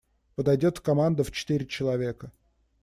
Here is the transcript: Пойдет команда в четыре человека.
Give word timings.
Пойдет 0.33 0.79
команда 0.79 1.23
в 1.23 1.31
четыре 1.31 1.67
человека. 1.67 2.31